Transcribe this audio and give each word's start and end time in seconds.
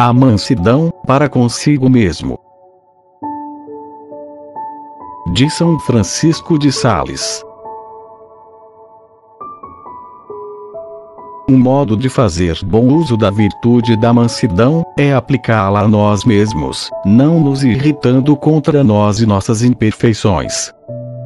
A 0.00 0.12
mansidão, 0.12 0.92
para 1.04 1.28
consigo 1.28 1.90
mesmo. 1.90 2.38
De 5.32 5.50
São 5.50 5.76
Francisco 5.80 6.56
de 6.56 6.70
Sales. 6.70 7.44
Um 11.48 11.58
modo 11.58 11.96
de 11.96 12.08
fazer 12.08 12.60
bom 12.64 12.94
uso 12.94 13.16
da 13.16 13.28
virtude 13.28 13.96
da 13.96 14.12
mansidão 14.12 14.86
é 14.96 15.12
aplicá-la 15.12 15.80
a 15.80 15.88
nós 15.88 16.24
mesmos, 16.24 16.88
não 17.04 17.40
nos 17.40 17.64
irritando 17.64 18.36
contra 18.36 18.84
nós 18.84 19.18
e 19.18 19.26
nossas 19.26 19.64
imperfeições. 19.64 20.72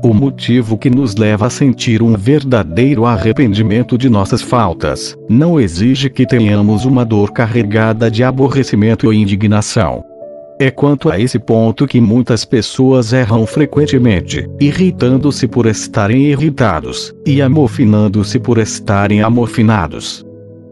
O 0.04 0.12
motivo 0.12 0.76
que 0.76 0.90
nos 0.90 1.14
leva 1.14 1.46
a 1.46 1.50
sentir 1.50 2.02
um 2.02 2.16
verdadeiro 2.16 3.06
arrependimento 3.06 3.96
de 3.96 4.10
nossas 4.10 4.42
faltas 4.42 5.16
não 5.30 5.60
exige 5.60 6.10
que 6.10 6.26
tenhamos 6.26 6.84
uma 6.84 7.04
dor 7.04 7.30
carregada 7.30 8.10
de 8.10 8.24
aborrecimento 8.24 9.06
ou 9.06 9.12
indignação. 9.12 10.02
É 10.58 10.72
quanto 10.72 11.08
a 11.08 11.20
esse 11.20 11.38
ponto 11.38 11.86
que 11.86 12.00
muitas 12.00 12.44
pessoas 12.44 13.12
erram 13.12 13.46
frequentemente, 13.46 14.48
irritando-se 14.60 15.46
por 15.46 15.66
estarem 15.66 16.24
irritados, 16.24 17.14
e 17.24 17.40
amofinando-se 17.40 18.40
por 18.40 18.58
estarem 18.58 19.22
amofinados. 19.22 20.26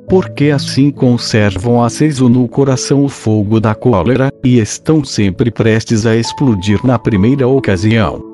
Porque 0.08 0.50
assim 0.50 0.90
conservam 0.90 1.84
aceso 1.84 2.28
no 2.28 2.48
coração 2.48 3.04
o 3.04 3.08
fogo 3.08 3.60
da 3.60 3.76
cólera, 3.76 4.32
e 4.44 4.58
estão 4.58 5.04
sempre 5.04 5.52
prestes 5.52 6.04
a 6.04 6.16
explodir 6.16 6.84
na 6.84 6.98
primeira 6.98 7.46
ocasião. 7.46 8.29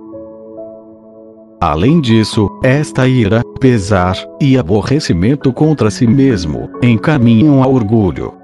Além 1.61 2.01
disso, 2.03 2.51
esta 2.63 3.09
ira, 3.09 3.43
pesar 3.59 4.15
e 4.41 4.59
aborrecimento 4.59 5.51
contra 5.53 5.91
si 5.91 6.07
mesmo 6.07 6.69
encaminham 6.83 7.63
ao 7.63 7.73
orgulho, 7.73 8.35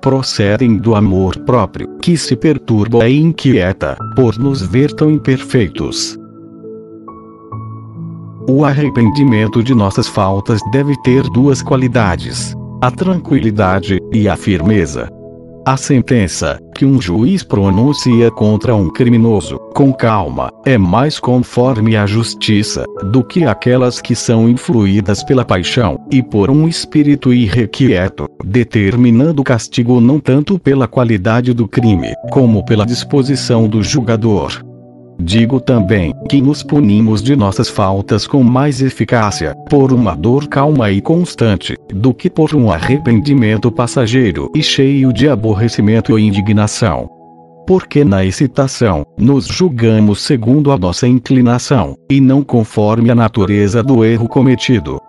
procedem 0.00 0.78
do 0.78 0.94
amor 0.94 1.38
próprio, 1.40 1.98
que 1.98 2.16
se 2.16 2.34
perturba 2.34 3.06
e 3.06 3.20
inquieta, 3.20 3.96
por 4.16 4.38
nos 4.38 4.62
ver 4.62 4.92
tão 4.92 5.10
imperfeitos. 5.10 6.18
O 8.48 8.64
arrependimento 8.64 9.62
de 9.62 9.74
nossas 9.74 10.08
faltas 10.08 10.60
deve 10.72 10.94
ter 11.02 11.22
duas 11.30 11.62
qualidades: 11.62 12.54
a 12.80 12.90
tranquilidade 12.90 13.98
e 14.10 14.26
a 14.26 14.36
firmeza. 14.36 15.10
A 15.66 15.78
sentença, 15.78 16.58
que 16.74 16.84
um 16.84 17.00
juiz 17.00 17.42
pronuncia 17.42 18.30
contra 18.30 18.74
um 18.74 18.90
criminoso, 18.90 19.58
com 19.74 19.94
calma, 19.94 20.52
é 20.66 20.76
mais 20.76 21.18
conforme 21.18 21.96
à 21.96 22.04
justiça, 22.04 22.84
do 23.10 23.24
que 23.24 23.44
aquelas 23.44 23.98
que 23.98 24.14
são 24.14 24.46
influídas 24.46 25.24
pela 25.24 25.42
paixão, 25.42 25.98
e 26.10 26.22
por 26.22 26.50
um 26.50 26.68
espírito 26.68 27.32
irrequieto, 27.32 28.28
determinando 28.44 29.42
castigo 29.42 30.02
não 30.02 30.20
tanto 30.20 30.58
pela 30.58 30.86
qualidade 30.86 31.54
do 31.54 31.66
crime, 31.66 32.12
como 32.30 32.62
pela 32.62 32.84
disposição 32.84 33.66
do 33.66 33.82
julgador. 33.82 34.62
Digo 35.18 35.60
também 35.60 36.12
que 36.28 36.40
nos 36.40 36.62
punimos 36.62 37.22
de 37.22 37.36
nossas 37.36 37.68
faltas 37.68 38.26
com 38.26 38.42
mais 38.42 38.82
eficácia, 38.82 39.54
por 39.70 39.92
uma 39.92 40.14
dor 40.14 40.48
calma 40.48 40.90
e 40.90 41.00
constante, 41.00 41.76
do 41.88 42.12
que 42.12 42.28
por 42.28 42.54
um 42.54 42.70
arrependimento 42.70 43.70
passageiro 43.70 44.50
e 44.54 44.62
cheio 44.62 45.12
de 45.12 45.28
aborrecimento 45.28 46.18
e 46.18 46.26
indignação. 46.26 47.08
Porque 47.66 48.04
na 48.04 48.24
excitação, 48.24 49.06
nos 49.16 49.46
julgamos 49.46 50.20
segundo 50.20 50.70
a 50.70 50.76
nossa 50.76 51.06
inclinação, 51.06 51.96
e 52.10 52.20
não 52.20 52.42
conforme 52.42 53.10
a 53.10 53.14
natureza 53.14 53.82
do 53.82 54.04
erro 54.04 54.28
cometido. 54.28 55.00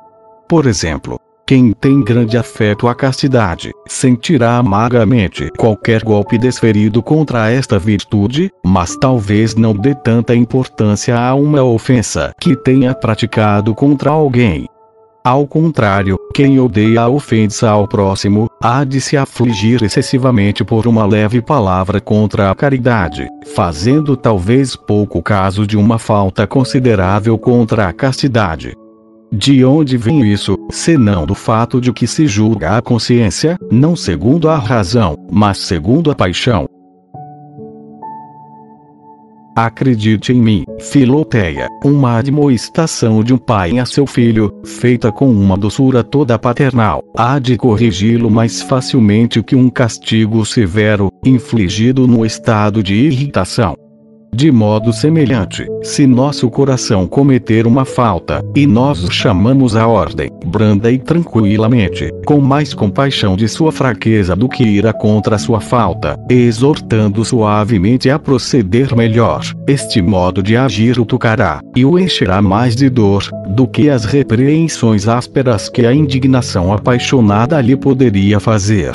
Por 0.48 0.66
exemplo, 0.68 1.20
quem 1.48 1.72
tem 1.74 2.04
grande 2.04 2.38
afeto 2.38 2.88
à 2.88 2.96
castidade, 2.96 3.72
sentirá 3.88 4.58
amargamente 4.58 5.52
qualquer 5.58 6.04
golpe 6.04 6.40
desferido 6.40 7.04
contra 7.04 7.52
esta 7.52 7.78
virtude, 7.78 8.52
mas 8.66 8.96
talvez 8.96 9.54
não 9.54 9.74
dê 9.74 9.94
tanta 9.94 10.36
importância 10.36 11.16
a 11.16 11.36
uma 11.36 11.64
ofensa 11.64 12.34
que 12.42 12.56
tenha 12.56 12.96
praticado 12.96 13.76
contra 13.76 14.10
alguém. 14.10 14.66
Ao 15.24 15.46
contrário, 15.48 16.20
quem 16.34 16.60
odeia 16.60 17.02
a 17.02 17.10
ofensa 17.10 17.70
ao 17.70 17.88
próximo, 17.88 18.48
há 18.62 18.84
de 18.84 19.02
se 19.02 19.18
afligir 19.18 19.84
excessivamente 19.84 20.64
por 20.64 20.88
uma 20.88 21.06
leve 21.06 21.42
palavra 21.42 22.00
contra 22.00 22.52
a 22.52 22.56
caridade, 22.56 23.28
fazendo 23.56 24.16
talvez 24.16 24.76
pouco 24.76 25.22
caso 25.22 25.66
de 25.66 25.78
uma 25.78 25.98
falta 25.98 26.46
considerável 26.46 27.38
contra 27.40 27.88
a 27.88 27.94
castidade. 27.94 28.76
De 29.38 29.66
onde 29.66 29.98
vem 29.98 30.32
isso, 30.32 30.58
senão 30.70 31.26
do 31.26 31.36
fato 31.36 31.82
de 31.82 31.92
que 31.92 32.08
se 32.08 32.26
julga 32.26 32.78
a 32.78 32.82
consciência, 32.82 33.58
não 33.70 33.94
segundo 33.94 34.48
a 34.48 34.58
razão, 34.58 35.18
mas 35.30 35.58
segundo 35.58 36.10
a 36.10 36.16
paixão? 36.16 36.66
Acredite 39.58 40.32
em 40.32 40.42
mim, 40.42 40.64
Filoteia, 40.80 41.68
uma 41.84 42.18
admoestação 42.18 43.22
de 43.22 43.34
um 43.34 43.38
pai 43.38 43.78
a 43.78 43.86
seu 43.86 44.08
filho, 44.08 44.54
feita 44.64 45.12
com 45.12 45.30
uma 45.30 45.58
doçura 45.58 46.02
toda 46.02 46.40
paternal, 46.40 47.04
há 47.18 47.38
de 47.38 47.58
corrigi-lo 47.58 48.32
mais 48.32 48.62
facilmente 48.62 49.44
que 49.44 49.56
um 49.56 49.70
castigo 49.70 50.46
severo, 50.46 51.10
infligido 51.26 52.08
no 52.08 52.26
estado 52.26 52.82
de 52.82 52.94
irritação. 52.96 53.76
De 54.36 54.52
modo 54.52 54.92
semelhante, 54.92 55.66
se 55.82 56.06
nosso 56.06 56.50
coração 56.50 57.08
cometer 57.08 57.66
uma 57.66 57.86
falta, 57.86 58.44
e 58.54 58.68
nós 58.68 59.02
o 59.02 59.10
chamamos 59.10 59.78
à 59.78 59.88
ordem, 59.88 60.30
branda 60.46 60.92
e 60.92 61.00
tranquilamente, 61.00 62.12
com 62.26 62.42
mais 62.42 62.74
compaixão 62.74 63.38
de 63.38 63.48
sua 63.48 63.72
fraqueza 63.72 64.36
do 64.36 64.50
que 64.50 64.62
ira 64.62 64.92
contra 64.92 65.38
sua 65.38 65.62
falta, 65.62 66.20
exortando 66.30 67.24
suavemente 67.24 68.10
a 68.10 68.20
proceder 68.20 68.94
melhor, 68.94 69.42
este 69.70 70.02
modo 70.02 70.44
de 70.44 70.58
agir 70.58 71.00
o 71.00 71.06
tocará, 71.06 71.62
e 71.74 71.86
o 71.86 71.98
encherá 71.98 72.42
mais 72.42 72.76
de 72.76 72.90
dor, 72.90 73.24
do 73.48 73.66
que 73.66 73.90
as 73.90 74.04
repreensões 74.04 75.08
ásperas 75.08 75.70
que 75.70 75.86
a 75.86 75.94
indignação 75.94 76.74
apaixonada 76.74 77.62
lhe 77.62 77.78
poderia 77.78 78.38
fazer. 78.42 78.92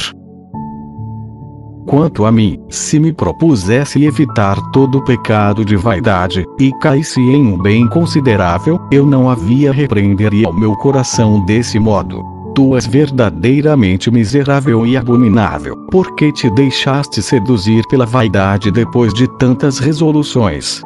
Quanto 1.90 2.24
a 2.24 2.30
mim, 2.30 2.56
se 2.68 3.00
me 3.00 3.12
propusesse 3.12 4.04
evitar 4.04 4.56
todo 4.70 5.02
pecado 5.02 5.64
de 5.64 5.74
vaidade, 5.74 6.46
e 6.56 6.70
caísse 6.74 7.18
em 7.20 7.44
um 7.44 7.58
bem 7.60 7.88
considerável, 7.88 8.80
eu 8.92 9.04
não 9.04 9.28
havia 9.28 9.72
repreenderia 9.72 10.48
o 10.48 10.54
meu 10.54 10.76
coração 10.76 11.44
desse 11.44 11.80
modo. 11.80 12.22
Tu 12.54 12.76
és 12.76 12.86
verdadeiramente 12.86 14.08
miserável 14.08 14.86
e 14.86 14.96
abominável, 14.96 15.76
porque 15.90 16.30
te 16.30 16.48
deixaste 16.50 17.20
seduzir 17.20 17.82
pela 17.88 18.06
vaidade 18.06 18.70
depois 18.70 19.12
de 19.12 19.26
tantas 19.36 19.80
resoluções. 19.80 20.80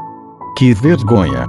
Que 0.57 0.73
vergonha! 0.73 1.47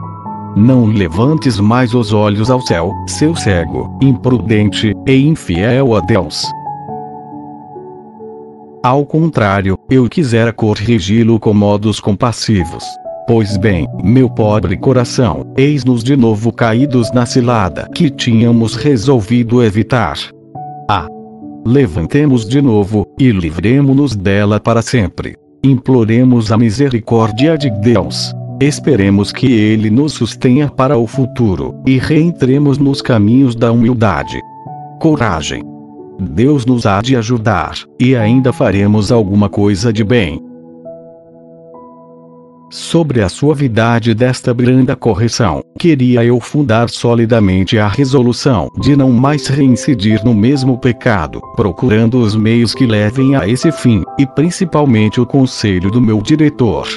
Não 0.54 0.86
levantes 0.86 1.62
mais 1.62 1.94
os 1.94 2.12
olhos 2.12 2.50
ao 2.50 2.60
céu, 2.60 2.92
seu 3.08 3.34
cego, 3.34 3.98
imprudente 4.02 4.94
e 5.08 5.16
infiel 5.16 5.96
a 5.96 6.02
Deus. 6.02 6.46
Ao 8.86 9.04
contrário, 9.04 9.80
eu 9.90 10.08
quisera 10.08 10.54
corrigi-lo 10.54 11.40
com 11.40 11.56
modos 11.56 12.00
compassivos. 12.00 12.84
Pois 13.28 13.58
bem, 13.58 13.88
meu 14.04 14.30
pobre 14.30 14.78
coração, 14.78 15.52
eis-nos 15.58 16.04
de 16.04 16.16
novo 16.16 16.52
caídos 16.52 17.12
na 17.12 17.26
cilada 17.26 17.90
que 17.96 18.12
tínhamos 18.12 18.76
resolvido 18.76 19.64
evitar. 19.64 20.20
Ah! 20.88 21.08
Levantemos 21.66 22.48
de 22.48 22.62
novo, 22.62 23.08
e 23.20 23.32
livremo-nos 23.32 24.16
dela 24.16 24.60
para 24.60 24.84
sempre. 24.84 25.36
Imploremos 25.64 26.52
a 26.52 26.58
misericórdia 26.60 27.58
de 27.58 27.72
Deus. 27.72 28.36
Esperemos 28.62 29.32
que 29.32 29.52
Ele 29.52 29.90
nos 29.90 30.14
sustenha 30.14 30.70
para 30.70 30.96
o 30.96 31.08
futuro, 31.08 31.74
e 31.88 31.98
reentremos 31.98 32.78
nos 32.78 33.02
caminhos 33.02 33.56
da 33.56 33.72
humildade. 33.72 34.40
Coragem! 35.02 35.75
Deus 36.20 36.66
nos 36.66 36.86
há 36.86 37.02
de 37.02 37.16
ajudar, 37.16 37.76
e 38.00 38.16
ainda 38.16 38.54
faremos 38.54 39.12
alguma 39.12 39.50
coisa 39.50 39.92
de 39.92 40.04
bem. 40.04 40.42
Sobre 42.72 43.22
a 43.22 43.30
suavidade 43.30 44.14
desta 44.14 44.54
branda 44.54 44.96
correção, 44.96 45.62
queria 45.80 46.26
eu 46.26 46.40
fundar 46.40 46.90
solidamente 46.90 47.78
a 47.78 47.88
resolução 47.88 48.70
de 48.80 48.96
não 48.96 49.12
mais 49.12 49.48
reincidir 49.48 50.24
no 50.26 50.34
mesmo 50.34 50.78
pecado, 50.78 51.40
procurando 51.56 52.20
os 52.20 52.36
meios 52.36 52.74
que 52.74 52.86
levem 52.86 53.36
a 53.36 53.48
esse 53.48 53.72
fim, 53.72 54.04
e 54.18 54.26
principalmente 54.26 55.22
o 55.22 55.26
conselho 55.26 55.92
do 55.92 56.02
meu 56.02 56.22
diretor, 56.22 56.88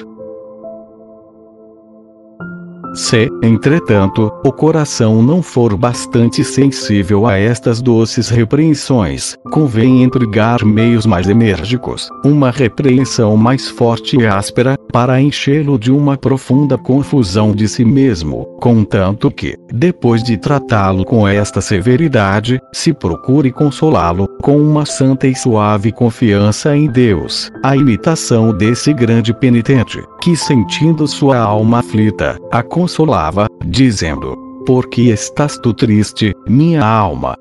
Se, 2.99 3.31
entretanto, 3.45 4.33
o 4.45 4.53
coração 4.53 5.23
não 5.23 5.41
for 5.41 5.77
bastante 5.77 6.43
sensível 6.43 7.29
a 7.29 7.39
estas 7.39 7.81
doces 7.81 8.29
repreensões, 8.29 9.37
convém 9.53 10.03
empregar 10.03 10.65
meios 10.65 11.07
mais 11.07 11.29
enérgicos, 11.29 12.09
uma 12.25 12.51
repreensão 12.51 13.37
mais 13.37 13.69
forte 13.69 14.17
e 14.19 14.27
áspera, 14.27 14.77
para 14.93 15.21
enchê-lo 15.21 15.79
de 15.79 15.93
uma 15.93 16.17
profunda 16.17 16.77
confusão 16.77 17.53
de 17.53 17.69
si 17.69 17.85
mesmo, 17.85 18.45
contanto 18.61 19.31
que, 19.31 19.55
depois 19.73 20.21
de 20.25 20.37
tratá-lo 20.37 21.05
com 21.05 21.27
esta 21.29 21.61
severidade, 21.61 22.61
se 22.73 22.93
procure 22.93 23.53
consolá-lo, 23.53 24.27
com 24.43 24.59
uma 24.59 24.85
santa 24.85 25.29
e 25.29 25.37
suave 25.37 25.93
confiança 25.93 26.77
em 26.77 26.89
Deus, 26.89 27.49
a 27.63 27.77
imitação 27.77 28.53
desse 28.53 28.93
grande 28.93 29.33
penitente, 29.33 30.03
que 30.21 30.35
sentindo 30.37 31.07
sua 31.07 31.39
alma 31.39 31.79
aflita, 31.79 32.37
a 32.51 32.61
consolava, 32.89 33.47
dizendo: 33.67 34.35
Por 34.65 34.89
que 34.89 35.11
estás 35.11 35.59
tu 35.59 35.75
triste, 35.75 36.33
minha 36.49 36.85
alma? 36.85 37.37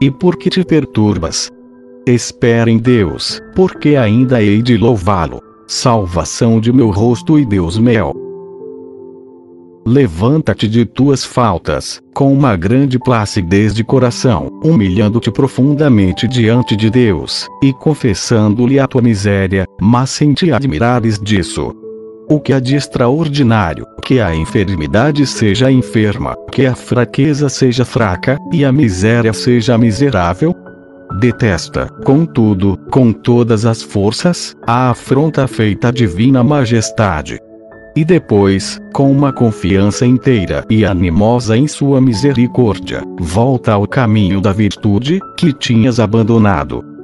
E 0.00 0.10
por 0.10 0.36
que 0.36 0.48
te 0.48 0.64
perturbas? 0.64 1.50
Espera 2.06 2.70
em 2.70 2.78
Deus, 2.78 3.40
porque 3.54 3.96
ainda 3.96 4.42
hei 4.42 4.62
de 4.62 4.76
louvá-lo, 4.76 5.42
salvação 5.66 6.60
de 6.60 6.72
meu 6.72 6.90
rosto 6.90 7.38
e 7.38 7.44
Deus 7.44 7.78
meu. 7.78 8.14
Levanta-te 9.86 10.66
de 10.66 10.84
tuas 10.84 11.24
faltas, 11.24 12.00
com 12.14 12.32
uma 12.32 12.56
grande 12.56 12.98
placidez 12.98 13.74
de 13.74 13.84
coração, 13.84 14.50
humilhando-te 14.64 15.30
profundamente 15.30 16.26
diante 16.26 16.74
de 16.74 16.90
Deus, 16.90 17.46
e 17.62 17.72
confessando-lhe 17.72 18.80
a 18.80 18.86
tua 18.86 19.02
miséria, 19.02 19.64
mas 19.80 20.10
sem 20.10 20.32
te 20.32 20.50
admirares 20.52 21.18
disso. 21.18 21.85
O 22.28 22.40
que 22.40 22.52
há 22.52 22.58
de 22.58 22.74
extraordinário, 22.74 23.86
que 24.02 24.18
a 24.18 24.34
enfermidade 24.34 25.24
seja 25.24 25.70
enferma, 25.70 26.34
que 26.50 26.66
a 26.66 26.74
fraqueza 26.74 27.48
seja 27.48 27.84
fraca, 27.84 28.36
e 28.52 28.64
a 28.64 28.72
miséria 28.72 29.32
seja 29.32 29.78
miserável? 29.78 30.52
Detesta, 31.20 31.86
contudo, 32.04 32.76
com 32.90 33.12
todas 33.12 33.64
as 33.64 33.80
forças, 33.80 34.56
a 34.66 34.90
afronta 34.90 35.46
feita 35.46 35.88
à 35.88 35.90
divina 35.92 36.42
majestade, 36.42 37.38
e 37.94 38.04
depois, 38.04 38.78
com 38.92 39.10
uma 39.10 39.32
confiança 39.32 40.04
inteira 40.04 40.64
e 40.68 40.84
animosa 40.84 41.56
em 41.56 41.68
sua 41.68 42.00
misericórdia, 42.00 43.02
volta 43.20 43.72
ao 43.72 43.86
caminho 43.86 44.40
da 44.40 44.52
virtude, 44.52 45.20
que 45.38 45.52
tinhas 45.52 46.00
abandonado. 46.00 46.95